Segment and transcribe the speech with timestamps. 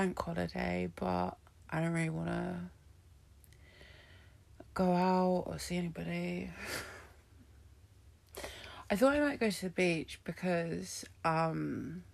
[0.00, 1.36] bank holiday, but
[1.68, 2.54] I don't really want to
[4.72, 6.50] go out or see anybody.
[8.88, 12.04] I thought I might go to the beach because um,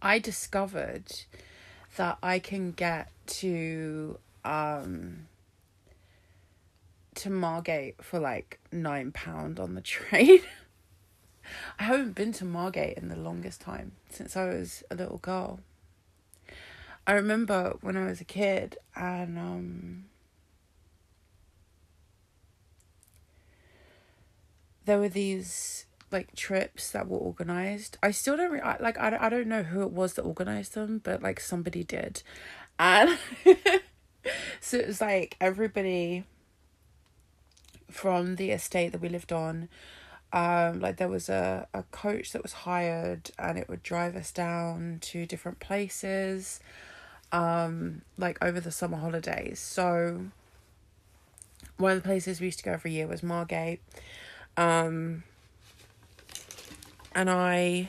[0.00, 1.06] I discovered
[1.96, 5.26] that I can get to um,
[7.16, 10.42] to Margate for like nine pound on the train.
[11.80, 15.58] I haven't been to Margate in the longest time since I was a little girl.
[17.06, 20.04] I remember when I was a kid and um
[24.84, 27.98] there were these like trips that were organized.
[28.02, 30.74] I still don't re- I, like I, I don't know who it was that organized
[30.74, 32.22] them, but like somebody did.
[32.78, 33.18] And
[34.60, 36.24] so it was like everybody
[37.90, 39.68] from the estate that we lived on
[40.32, 44.32] um like there was a, a coach that was hired and it would drive us
[44.32, 46.58] down to different places
[47.32, 49.58] um like over the summer holidays.
[49.58, 50.26] So
[51.76, 53.80] one of the places we used to go every year was margate.
[54.56, 55.24] Um
[57.14, 57.88] and i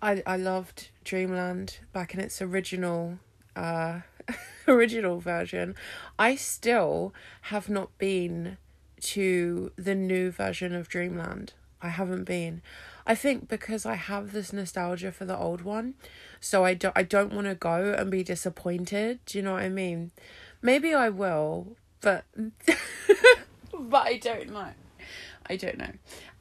[0.00, 3.18] i i loved dreamland back in its original
[3.56, 4.00] uh
[4.68, 5.74] original version.
[6.18, 8.56] I still have not been
[9.00, 11.52] to the new version of dreamland.
[11.82, 12.62] I haven't been
[13.06, 15.94] i think because i have this nostalgia for the old one
[16.40, 19.62] so i don't i don't want to go and be disappointed do you know what
[19.62, 20.10] i mean?
[20.62, 22.24] Maybe i will but
[23.72, 24.70] but i don't know.
[25.46, 25.92] I don't know.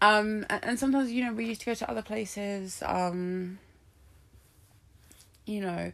[0.02, 3.60] Um and, sometimes you know we used to go to other places um
[5.46, 5.92] you know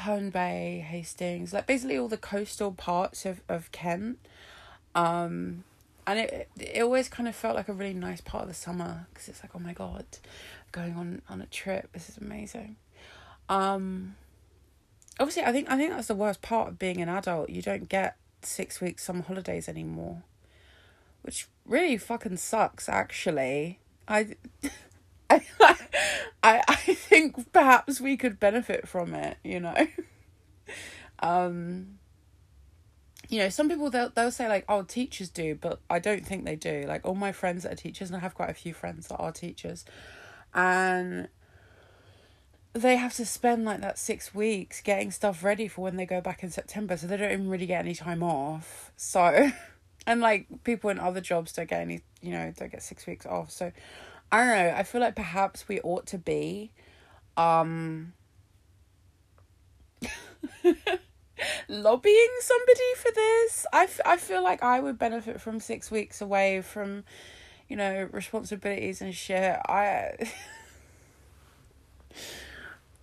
[0.00, 4.18] Herne Bay, Hastings, like basically all the coastal parts of, of Kent.
[4.94, 5.64] Um,
[6.10, 9.06] and it it always kind of felt like a really nice part of the summer
[9.12, 10.04] because it's like oh my god,
[10.72, 11.92] going on on a trip.
[11.92, 12.76] This is amazing.
[13.48, 14.16] Um,
[15.20, 17.50] obviously, I think I think that's the worst part of being an adult.
[17.50, 20.24] You don't get six weeks summer holidays anymore,
[21.22, 22.88] which really fucking sucks.
[22.88, 23.78] Actually,
[24.08, 24.34] I.
[26.42, 29.86] I, I think perhaps we could benefit from it, you know.
[31.20, 31.99] um
[33.30, 36.44] you know, some people they'll they'll say like, oh, teachers do, but I don't think
[36.44, 36.84] they do.
[36.86, 39.16] Like all my friends that are teachers, and I have quite a few friends that
[39.16, 39.84] are teachers,
[40.52, 41.28] and
[42.72, 46.20] they have to spend like that six weeks getting stuff ready for when they go
[46.20, 48.90] back in September, so they don't even really get any time off.
[48.96, 49.52] So,
[50.08, 53.26] and like people in other jobs don't get any, you know, don't get six weeks
[53.26, 53.52] off.
[53.52, 53.70] So,
[54.32, 54.74] I don't know.
[54.76, 56.72] I feel like perhaps we ought to be,
[57.36, 58.12] um,
[61.68, 63.66] lobbying somebody for this.
[63.72, 67.04] I, f- I feel like I would benefit from six weeks away from,
[67.68, 69.58] you know, responsibilities and shit.
[69.68, 70.12] I,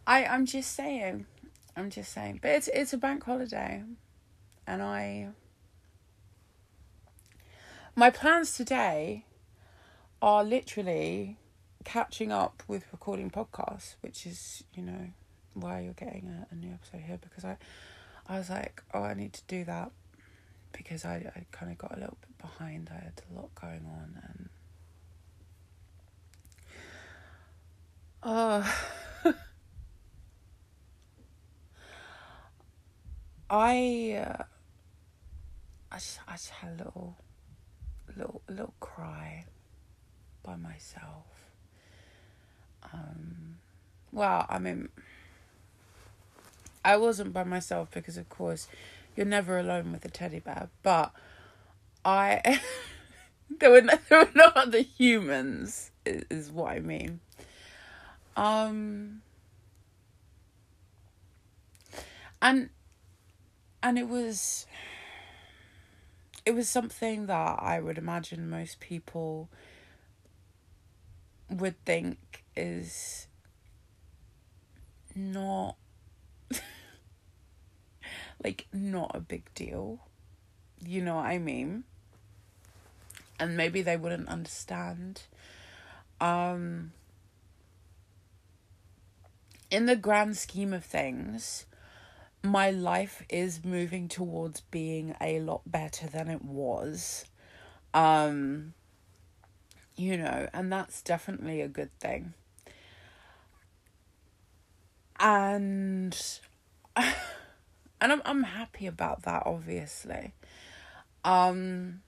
[0.07, 1.25] I, I'm just saying,
[1.75, 2.39] I'm just saying.
[2.41, 3.83] But it's it's a bank holiday,
[4.65, 5.29] and I.
[7.95, 9.25] My plans today
[10.21, 11.37] are literally
[11.83, 15.09] catching up with recording podcasts, which is, you know,
[15.53, 17.57] why you're getting a, a new episode here because I
[18.27, 19.91] I was like, oh, I need to do that
[20.71, 22.89] because I, I kind of got a little bit behind.
[22.91, 24.49] I had a lot going on and
[28.23, 28.63] uh
[33.49, 34.43] I uh,
[35.89, 37.15] I just I just had a little
[38.15, 39.45] little little cry
[40.43, 41.25] by myself.
[42.93, 43.59] Um,
[44.11, 44.89] well, I mean,
[46.87, 48.69] I wasn't by myself because, of course,
[49.13, 50.69] you're never alone with a teddy bear.
[50.83, 51.11] But
[52.05, 52.61] I,
[53.59, 55.91] there were no, there were no other humans.
[56.05, 57.19] Is, is what I mean.
[58.37, 59.21] Um,
[62.41, 62.69] and
[63.83, 64.65] and it was
[66.45, 69.49] it was something that I would imagine most people
[71.49, 73.27] would think is
[75.13, 75.75] not
[78.43, 79.99] like not a big deal.
[80.85, 81.83] You know what I mean?
[83.39, 85.23] And maybe they wouldn't understand.
[86.19, 86.91] Um
[89.69, 91.65] in the grand scheme of things,
[92.41, 97.25] my life is moving towards being a lot better than it was.
[97.93, 98.73] Um
[99.95, 102.33] you know, and that's definitely a good thing.
[105.19, 106.15] And
[108.01, 110.33] and I'm I'm happy about that obviously.
[111.23, 112.01] Um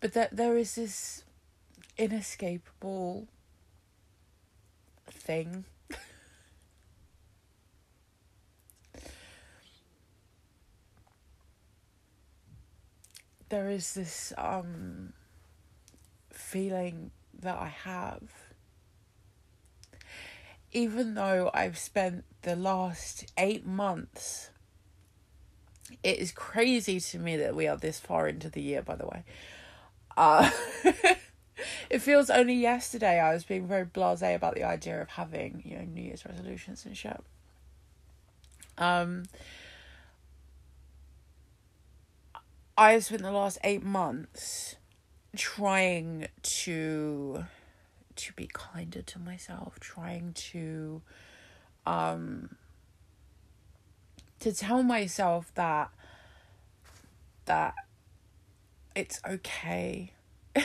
[0.00, 1.24] but that there is this
[1.98, 3.28] inescapable
[5.10, 5.64] thing
[13.50, 15.12] there is this um
[16.30, 18.22] feeling that I have
[20.72, 24.50] even though I've spent the last 8 months
[26.02, 29.06] it is crazy to me that we are this far into the year by the
[29.06, 29.24] way
[30.16, 30.50] uh,
[31.90, 35.76] it feels only yesterday I was being very blasé about the idea of having, you
[35.76, 37.20] know, New Year's resolutions and shit.
[38.76, 39.24] Um,
[42.80, 44.76] I have spent the last eight months
[45.36, 47.44] trying to
[48.16, 51.02] to be kinder to myself, trying to
[51.84, 52.56] um
[54.38, 55.90] to tell myself that
[57.44, 57.74] that
[58.96, 60.14] it's okay.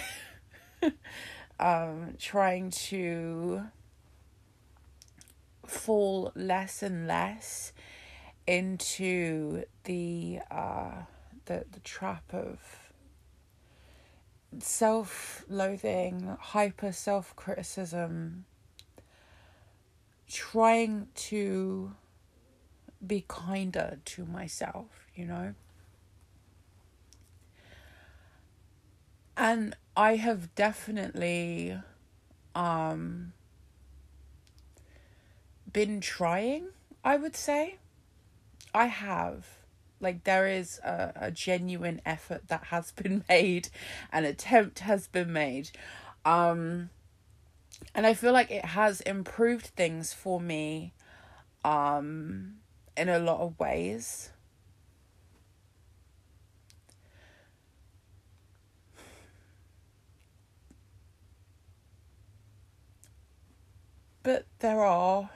[1.59, 3.63] um, trying to
[5.67, 7.73] fall less and less
[8.47, 11.01] into the uh,
[11.45, 12.59] the the trap of
[14.59, 18.45] self-loathing, hyper self-criticism,
[20.29, 21.93] trying to
[23.05, 25.53] be kinder to myself, you know.
[29.37, 31.77] and I have definitely
[32.53, 33.33] um
[35.71, 36.67] been trying,
[37.03, 37.75] I would say.
[38.73, 39.45] I have.
[40.05, 43.69] Like there is a, a genuine effort that has been made,
[44.11, 45.71] an attempt has been made.
[46.23, 46.91] Um
[47.95, 50.93] and I feel like it has improved things for me
[51.63, 52.57] um
[52.95, 54.29] in a lot of ways.
[64.21, 65.31] But there are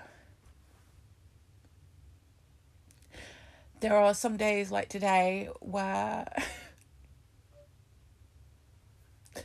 [3.79, 6.25] there are some days like today where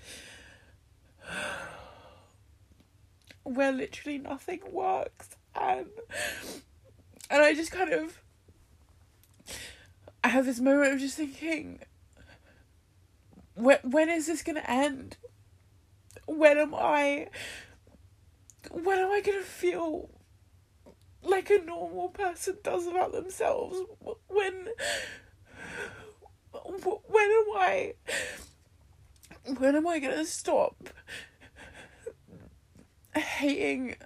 [3.44, 5.86] where literally nothing works and
[7.30, 8.20] and I just kind of
[10.22, 11.80] I have this moment of just thinking
[13.54, 15.16] when when is this gonna end?
[16.26, 17.28] When am I
[18.70, 20.10] when am I gonna feel
[21.24, 23.78] like a normal person does about themselves?
[24.28, 24.68] When
[26.52, 27.94] when am I
[29.58, 30.76] when am I gonna stop
[33.14, 33.96] hating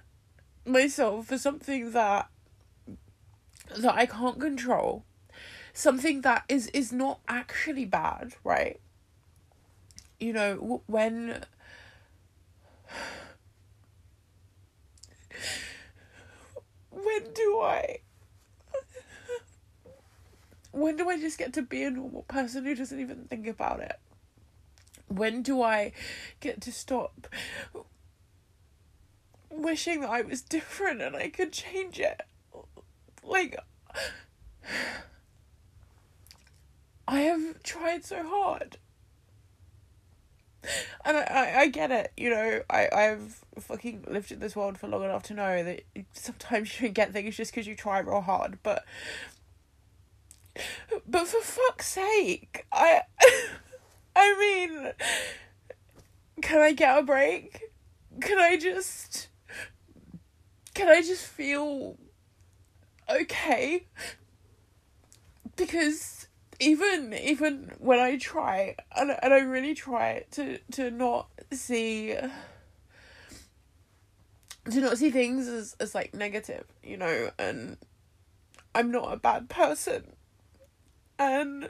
[0.65, 2.29] myself for something that
[3.77, 5.05] that I can't control?
[5.73, 8.79] Something that is is not actually bad, right?
[10.19, 11.45] You know, when
[17.09, 17.99] when do I?
[20.71, 23.79] When do I just get to be a normal person who doesn't even think about
[23.79, 23.99] it?
[25.07, 25.93] When do I
[26.39, 27.27] get to stop
[29.49, 32.21] wishing that I was different and I could change it?
[33.23, 33.57] Like,
[37.07, 38.77] I have tried so hard
[41.05, 44.77] and I, I, I get it, you know, I, I've fucking lived in this world
[44.77, 47.99] for long enough to know that sometimes you don't get things just because you try
[47.99, 48.83] real hard, but
[51.07, 53.01] but for fuck's sake, I
[54.15, 54.91] I mean
[56.41, 57.63] can I get a break?
[58.21, 59.27] Can I just
[60.73, 61.97] can I just feel
[63.09, 63.85] okay?
[65.55, 66.27] Because
[66.59, 72.15] even even when I try and and I really try to to not see
[74.69, 77.77] to not see things as, as like negative, you know, and
[78.75, 80.15] I'm not a bad person.
[81.17, 81.69] And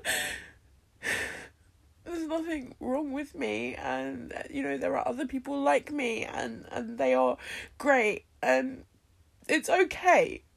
[2.03, 6.65] there's nothing wrong with me and you know there are other people like me and
[6.71, 7.37] and they are
[7.77, 8.85] great and
[9.47, 10.43] it's okay.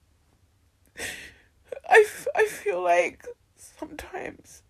[1.89, 3.27] I, f- I feel like
[3.83, 4.63] sometimes.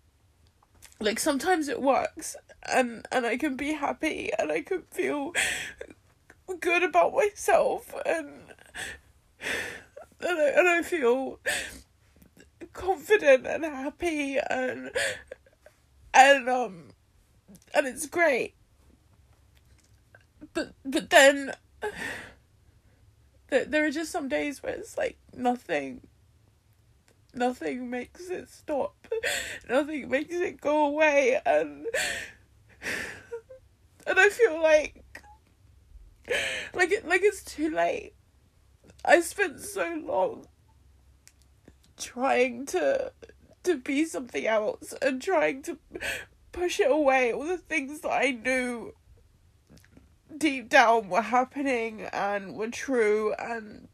[0.99, 2.35] Like sometimes it works
[2.71, 5.33] and and I can be happy and I can feel
[6.59, 8.53] good about myself and
[10.21, 11.39] and I, and I feel
[12.73, 14.91] confident and happy and
[16.13, 16.89] and um
[17.73, 18.55] and it's great.
[20.53, 21.53] But but then
[23.49, 26.01] there, there are just some days where it's like nothing
[27.33, 28.95] nothing makes it stop.
[29.69, 31.39] Nothing makes it go away.
[31.45, 31.85] And
[34.05, 35.23] and i feel like
[36.73, 38.13] like it like it's too late.
[39.05, 40.47] I spent so long
[41.97, 43.11] trying to
[43.63, 45.77] to be something else and trying to
[46.51, 47.31] push it away.
[47.33, 48.93] All the things that i knew
[50.37, 53.87] deep down were happening and were true and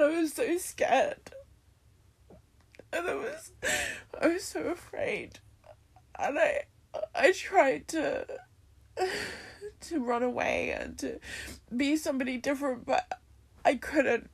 [0.00, 1.32] I was so scared.
[2.92, 3.52] And I was
[4.20, 5.40] I was so afraid.
[6.18, 6.64] And I
[7.14, 8.26] I tried to
[9.80, 11.18] to run away and to
[11.74, 13.20] be somebody different but
[13.64, 14.30] I couldn't.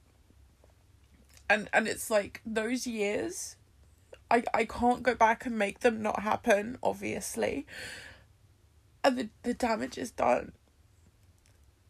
[1.48, 3.56] And and it's like those years
[4.30, 7.66] I I can't go back and make them not happen, obviously
[9.04, 10.52] and the, the damage is done.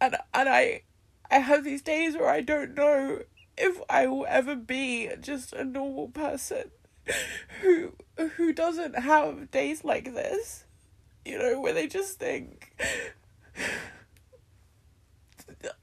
[0.01, 0.83] And and I
[1.31, 3.23] I have these days where I don't know
[3.59, 6.71] if I will ever be just a normal person
[7.61, 7.93] who
[8.37, 10.65] who doesn't have days like this.
[11.25, 12.75] You know, where they just think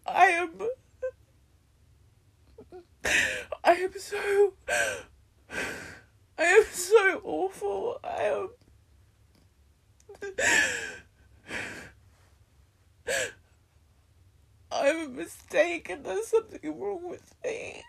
[0.08, 0.50] I am
[3.64, 4.54] I am so
[6.38, 8.00] I am so awful.
[8.04, 8.50] I am
[14.76, 17.82] I'm a mistake and there's something wrong with me.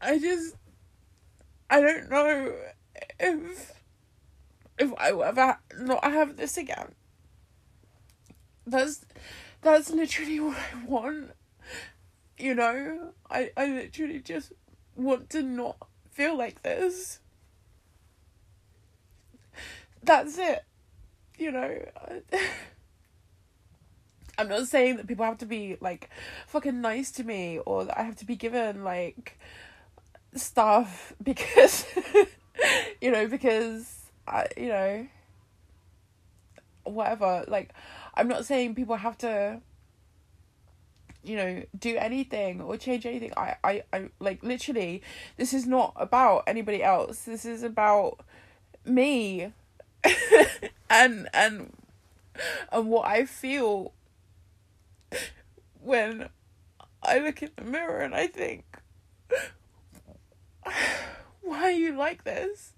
[0.00, 0.54] I just
[1.68, 2.54] I don't know
[3.18, 3.72] if
[4.78, 6.94] if I will ever not have this again.
[8.66, 9.04] That's
[9.62, 11.30] that's literally what I want.
[12.38, 13.12] You know?
[13.28, 14.52] I, I literally just
[14.94, 15.76] want to not
[16.12, 17.18] feel like this.
[20.08, 20.64] That's it.
[21.36, 21.78] You know.
[24.38, 26.08] I'm not saying that people have to be like
[26.46, 29.38] fucking nice to me or that I have to be given like
[30.34, 31.84] stuff because
[33.02, 35.08] you know because I you know
[36.84, 37.74] whatever like
[38.14, 39.60] I'm not saying people have to
[41.22, 45.02] you know do anything or change anything I, I i like literally
[45.36, 48.20] this is not about anybody else this is about
[48.86, 49.52] me
[50.90, 51.72] and and
[52.70, 53.92] and what i feel
[55.80, 56.28] when
[57.02, 58.64] i look in the mirror and i think
[61.42, 62.72] why are you like this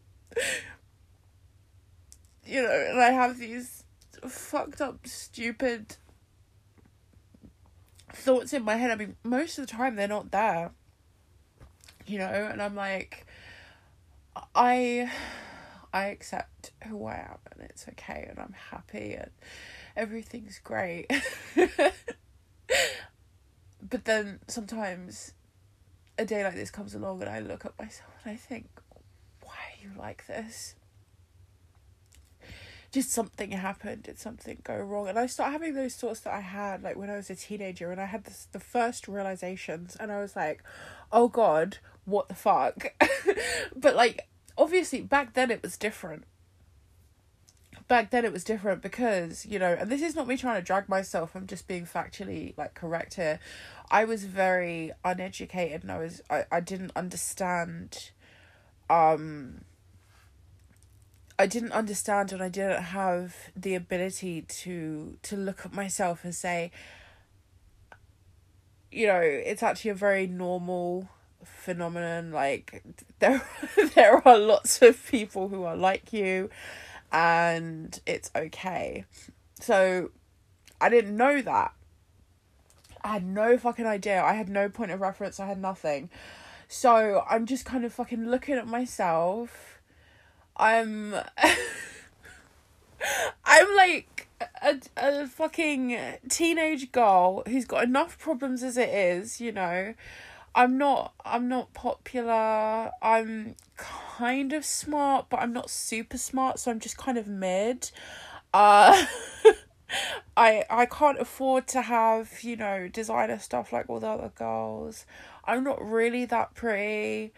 [2.46, 3.84] you know and i have these
[4.28, 5.96] fucked up stupid
[8.12, 8.90] thoughts in my head.
[8.90, 10.72] I mean, most of the time they're not there.
[12.06, 13.26] You know, and I'm like,
[14.54, 15.10] I,
[15.92, 19.30] I accept who I am, and it's okay, and I'm happy, and
[19.96, 21.10] everything's great.
[23.82, 25.32] but then sometimes
[26.18, 28.68] a day like this comes along, and I look at myself and I think,
[29.42, 30.74] why are you like this?
[32.92, 36.40] just something happened did something go wrong and i start having those thoughts that i
[36.40, 40.10] had like when i was a teenager and i had this the first realizations and
[40.10, 40.62] i was like
[41.12, 42.92] oh god what the fuck
[43.76, 44.28] but like
[44.60, 46.24] obviously back then it was different.
[47.88, 50.64] Back then it was different because you know and this is not me trying to
[50.64, 53.40] drag myself i'm just being factually like correct here.
[53.90, 58.10] I was very uneducated and i was i, I didn't understand
[58.88, 59.62] um
[61.36, 66.34] I didn't understand and I didn't have the ability to to look at myself and
[66.34, 66.70] say
[68.92, 71.08] you know it's actually a very normal
[71.44, 72.82] phenomenon like
[73.18, 73.42] there
[73.94, 76.50] there are lots of people who are like you
[77.12, 79.04] and it's okay.
[79.60, 80.10] So
[80.80, 81.72] I didn't know that.
[83.02, 84.22] I had no fucking idea.
[84.22, 85.40] I had no point of reference.
[85.40, 86.10] I had nothing.
[86.68, 89.80] So I'm just kind of fucking looking at myself.
[90.56, 91.14] I'm
[93.44, 94.28] I'm like
[94.62, 99.94] a, a fucking teenage girl who's got enough problems as it is, you know.
[100.54, 102.90] I'm not I'm not popular.
[103.02, 107.90] I'm kind of smart, but I'm not super smart, so I'm just kind of mid.
[108.52, 109.06] Uh
[110.36, 115.06] I I can't afford to have, you know, designer stuff like all the other girls.
[115.44, 117.32] I'm not really that pretty.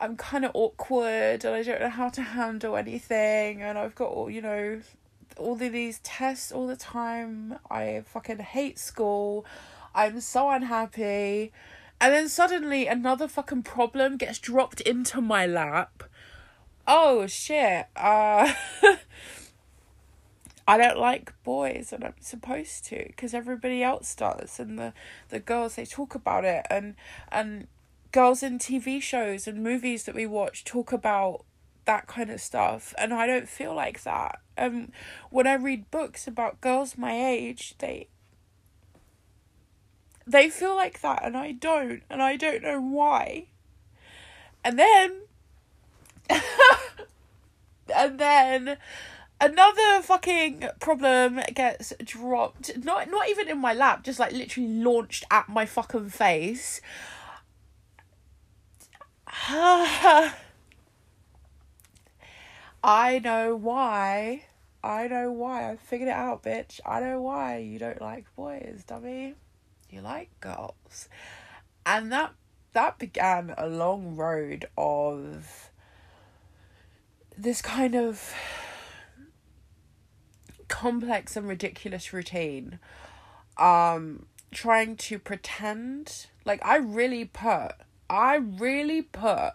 [0.00, 4.08] I'm kind of awkward and I don't know how to handle anything and I've got
[4.10, 4.80] all, you know,
[5.38, 7.58] all of these tests all the time.
[7.70, 9.44] I fucking hate school.
[9.94, 11.52] I'm so unhappy.
[12.04, 16.02] And then suddenly another fucking problem gets dropped into my lap.
[16.86, 17.86] Oh shit.
[17.96, 18.52] Uh
[20.68, 24.92] I don't like boys and I'm supposed to because everybody else does and the
[25.30, 26.94] the girls they talk about it and
[27.32, 27.68] and
[28.12, 31.46] girls in TV shows and movies that we watch talk about
[31.86, 34.40] that kind of stuff and I don't feel like that.
[34.58, 34.92] Um
[35.30, 38.08] when I read books about girls my age, they
[40.26, 43.46] they feel like that and I don't and I don't know why.
[44.64, 45.22] And then
[47.94, 48.78] and then
[49.40, 55.24] another fucking problem gets dropped not not even in my lap just like literally launched
[55.30, 56.80] at my fucking face
[62.84, 64.44] I know why.
[64.82, 65.70] I know why.
[65.70, 66.80] I figured it out, bitch.
[66.86, 69.34] I know why you don't like boys, dummy.
[69.90, 71.08] You like girls.
[71.86, 72.32] And that
[72.72, 75.70] that began a long road of
[77.36, 78.34] this kind of
[80.68, 82.78] complex and ridiculous routine
[83.58, 87.72] um trying to pretend like i really put
[88.08, 89.52] i really put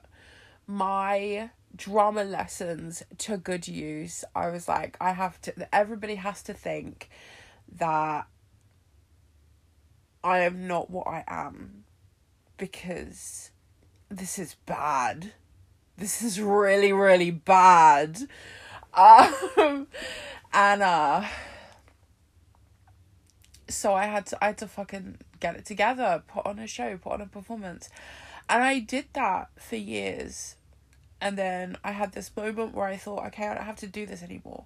[0.67, 6.53] my drama lessons to good use i was like i have to everybody has to
[6.53, 7.09] think
[7.71, 8.27] that
[10.23, 11.83] i am not what i am
[12.57, 13.51] because
[14.09, 15.33] this is bad
[15.97, 18.19] this is really really bad
[18.93, 19.87] um
[20.53, 21.23] and uh
[23.69, 26.97] so I had to I had to fucking get it together, put on a show,
[26.97, 27.89] put on a performance.
[28.49, 30.55] And I did that for years.
[31.21, 34.05] And then I had this moment where I thought, okay, I don't have to do
[34.05, 34.65] this anymore.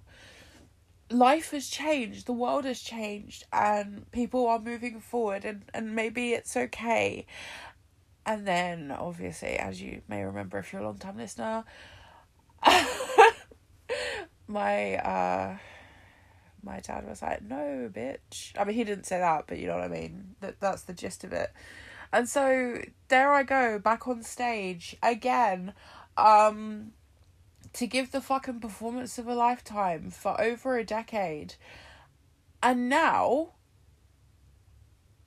[1.10, 6.32] Life has changed, the world has changed, and people are moving forward, and, and maybe
[6.32, 7.26] it's okay.
[8.26, 11.64] And then, obviously, as you may remember if you're a long time listener,
[14.46, 15.58] my uh
[16.62, 19.74] my dad was like, "No, bitch." I mean, he didn't say that, but you know
[19.74, 20.36] what I mean.
[20.40, 21.52] That that's the gist of it.
[22.12, 25.74] And so there I go back on stage again,
[26.16, 26.92] um,
[27.74, 31.54] to give the fucking performance of a lifetime for over a decade,
[32.62, 33.50] and now.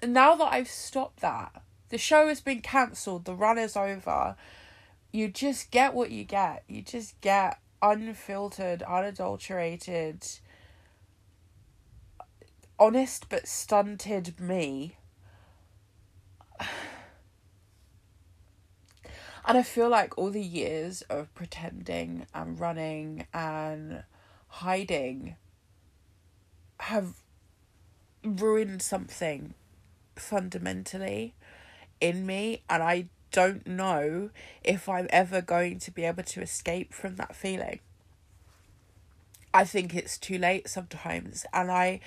[0.04, 3.26] Now that I've stopped that, the show has been cancelled.
[3.26, 4.36] The run is over.
[5.12, 6.64] You just get what you get.
[6.68, 10.24] You just get unfiltered, unadulterated
[12.80, 14.98] honest but stunted me.
[19.48, 24.04] And I feel like all the years of pretending and running and
[24.50, 25.38] hiding
[26.82, 27.14] have
[28.26, 29.54] ruined something
[30.18, 31.34] fundamentally
[32.02, 34.32] in me, and I don't know
[34.66, 37.80] if I'm ever going to be able to escape from that feeling.
[39.54, 42.02] I think it's too late sometimes, and I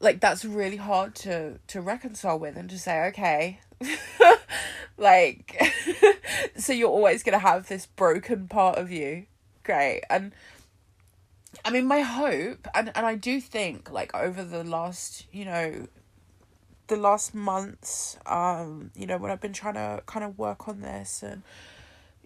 [0.00, 3.60] like that's really hard to to reconcile with and to say okay
[4.98, 5.58] like
[6.56, 9.26] so you're always going to have this broken part of you
[9.64, 10.32] great and
[11.64, 15.86] i mean my hope and and i do think like over the last you know
[16.88, 20.80] the last months um you know when i've been trying to kind of work on
[20.80, 21.42] this and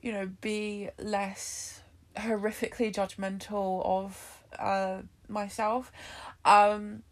[0.02, 1.80] you know be less
[2.16, 5.90] horrifically judgmental of uh myself
[6.44, 7.02] um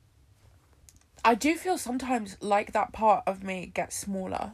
[1.24, 4.52] I do feel sometimes like that part of me gets smaller.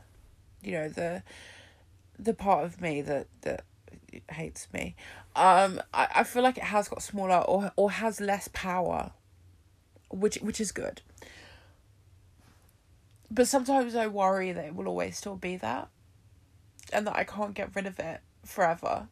[0.63, 1.23] You know, the
[2.19, 3.65] the part of me that that
[4.31, 4.95] hates me.
[5.37, 9.13] Um I, I feel like it has got smaller or or has less power.
[10.11, 11.03] Which which is good.
[13.31, 15.89] But sometimes I worry that it will always still be that.
[16.93, 19.09] And that I can't get rid of it forever.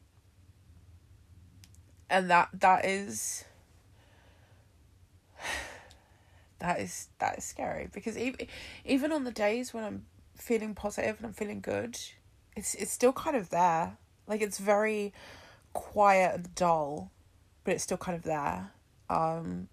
[2.09, 3.45] And that that is
[6.61, 8.47] that is that is scary because even
[8.85, 10.05] even on the days when I'm
[10.37, 11.99] feeling positive and I'm feeling good,
[12.57, 13.97] it's it's still kind of there.
[14.27, 15.13] Like it's very
[15.73, 17.11] quiet and dull,
[17.65, 18.73] but it's still kind of there.
[19.09, 19.69] Um,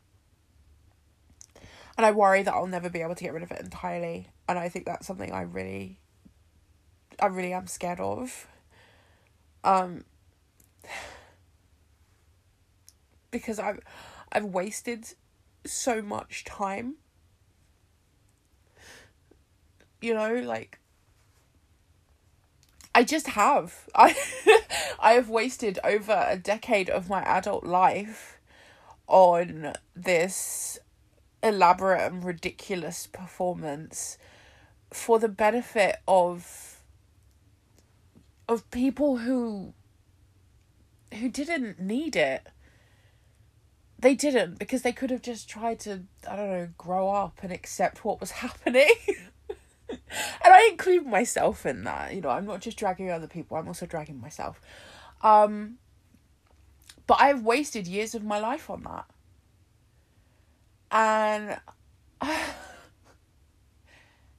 [1.98, 4.30] and I worry that I'll never be able to get rid of it entirely.
[4.48, 6.00] And I think that's something I really
[7.20, 8.48] I really am scared of.
[9.66, 10.06] Um
[13.32, 13.82] because I've
[14.32, 15.14] I've wasted
[15.66, 16.96] so much time.
[20.00, 20.80] You know, like
[22.94, 23.88] I just have.
[23.96, 24.16] I
[25.00, 28.40] I have wasted over a decade of my adult life
[29.08, 30.80] on this
[31.42, 34.18] elaborate and ridiculous performance
[34.92, 36.82] for the benefit of
[38.48, 39.74] of people who
[41.14, 42.48] who didn't need it.
[43.98, 47.52] They didn't because they could have just tried to I don't know grow up and
[47.52, 48.90] accept what was happening.
[50.44, 52.14] And I include myself in that.
[52.14, 54.62] You know, I'm not just dragging other people, I'm also dragging myself.
[55.22, 55.78] Um,
[57.08, 59.06] but I've wasted years of my life on that.
[60.92, 61.60] And.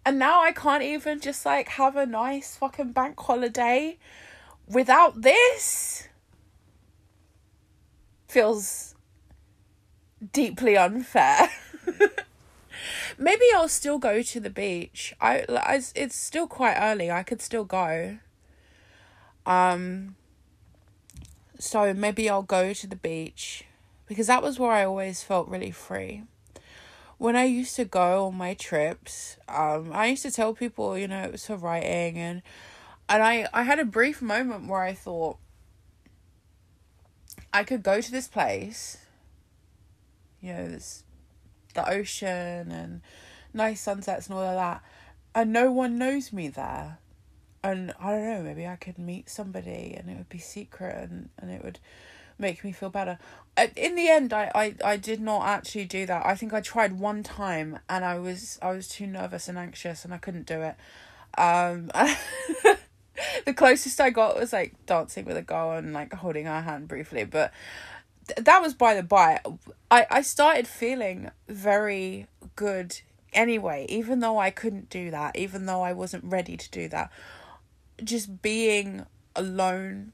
[0.05, 3.99] and now I can't even just like have a nice fucking bank holiday
[4.69, 6.09] without this.
[8.29, 8.95] Feels
[10.33, 11.49] deeply unfair.
[13.23, 15.15] Maybe I'll still go to the beach.
[15.21, 17.11] I, I it's still quite early.
[17.11, 18.17] I could still go.
[19.45, 20.17] Um
[21.59, 23.65] so maybe I'll go to the beach
[24.07, 26.23] because that was where I always felt really free.
[27.19, 31.07] When I used to go on my trips, um I used to tell people, you
[31.07, 32.41] know, it was for writing and
[33.07, 35.37] and I I had a brief moment where I thought
[37.53, 38.97] I could go to this place
[40.41, 41.05] you know, this
[41.75, 43.01] the ocean and
[43.53, 44.83] nice sunsets and all of that.
[45.35, 46.99] And no one knows me there.
[47.63, 51.29] And I don't know, maybe I could meet somebody and it would be secret and,
[51.39, 51.79] and it would
[52.39, 53.19] make me feel better.
[53.77, 56.25] In the end, I, I, I did not actually do that.
[56.25, 60.05] I think I tried one time and I was I was too nervous and anxious
[60.05, 60.77] and I couldn't do it.
[61.37, 61.91] Um,
[63.45, 66.89] the closest I got was like dancing with a girl and like holding her hand
[66.89, 67.53] briefly, but
[68.37, 69.41] that was by the by.
[69.91, 73.01] I, I started feeling very good
[73.33, 77.11] anyway, even though I couldn't do that, even though I wasn't ready to do that.
[78.03, 80.13] Just being alone,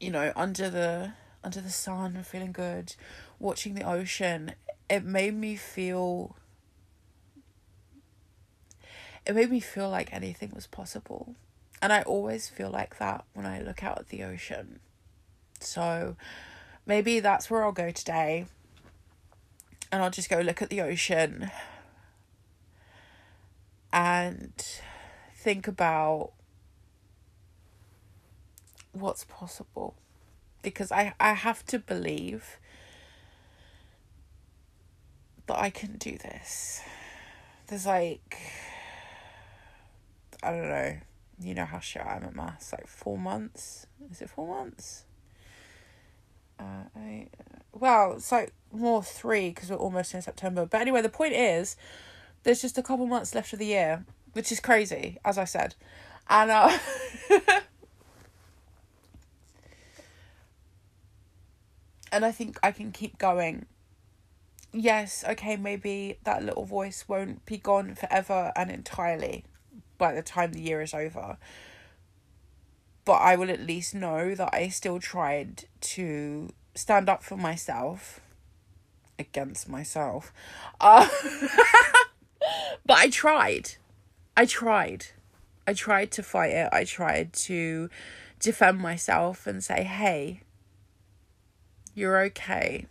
[0.00, 2.94] you know, under the under the sun, and feeling good,
[3.38, 4.52] watching the ocean,
[4.90, 6.36] it made me feel
[9.24, 11.34] it made me feel like anything was possible.
[11.82, 14.80] And I always feel like that when I look out at the ocean.
[15.60, 16.16] So
[16.86, 18.46] maybe that's where I'll go today.
[19.92, 21.50] And I'll just go look at the ocean
[23.92, 24.52] and
[25.34, 26.32] think about
[28.92, 29.94] what's possible.
[30.62, 32.58] Because I, I have to believe
[35.46, 36.82] that I can do this.
[37.68, 38.38] There's like,
[40.42, 40.96] I don't know,
[41.40, 43.86] you know how shit I am at maths, like four months?
[44.10, 45.05] Is it four months?
[46.58, 47.28] Uh, I,
[47.72, 50.66] well, it's like more three because we're almost in September.
[50.66, 51.76] But anyway, the point is,
[52.42, 55.74] there's just a couple months left of the year, which is crazy, as I said,
[56.28, 56.78] and uh,
[62.12, 63.66] and I think I can keep going.
[64.72, 69.44] Yes, okay, maybe that little voice won't be gone forever and entirely
[69.96, 71.38] by the time the year is over
[73.06, 78.20] but I will at least know that I still tried to stand up for myself
[79.16, 80.32] against myself.
[80.80, 81.08] Uh,
[82.84, 83.70] but I tried.
[84.36, 85.06] I tried.
[85.68, 86.68] I tried to fight it.
[86.72, 87.88] I tried to
[88.40, 90.40] defend myself and say, hey,
[91.94, 92.86] you're okay.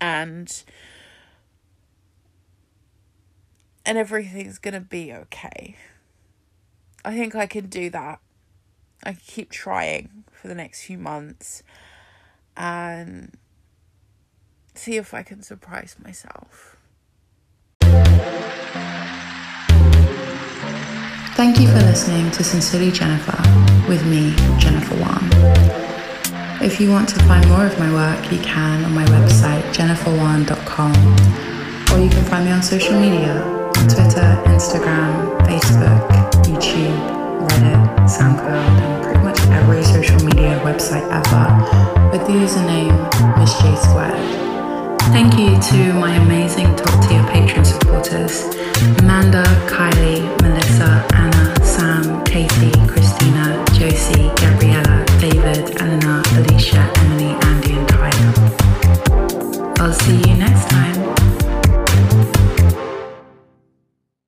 [0.00, 0.64] And
[3.84, 5.76] and everything's gonna be okay.
[7.04, 8.20] I think I can do that.
[9.04, 11.62] I keep trying for the next few months
[12.56, 13.36] and
[14.74, 16.76] see if I can surprise myself.
[21.36, 23.40] Thank you for listening to Sincerely Jennifer
[23.88, 25.30] with me, Jennifer Juan.
[26.60, 30.92] If you want to find more of my work, you can on my website, jenniferjuan.com,
[31.92, 33.44] or you can find me on social media
[33.86, 36.10] Twitter, Instagram, Facebook,
[36.42, 37.17] YouTube.
[37.58, 42.94] Reddit, SoundCloud, and pretty much every social media website ever with the username
[43.38, 45.00] Miss J Squared.
[45.10, 48.44] Thank you to my amazing top tier Patreon supporters
[49.00, 57.88] Amanda, Kylie, Melissa, Anna, Sam, Katie, Christina, Josie, Gabriella, David, Eleanor, Alicia, Emily, Andy, and
[57.88, 59.74] Tyler.
[59.80, 61.37] I'll see you next time.